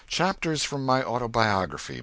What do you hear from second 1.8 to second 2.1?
VII.